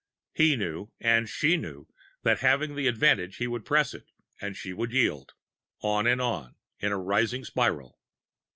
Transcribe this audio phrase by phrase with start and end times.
[0.33, 1.87] He knew, and she knew,
[2.23, 4.09] that having the advantage he would press it
[4.41, 5.33] and she would yield
[5.81, 7.99] on and on, in a rising spiral.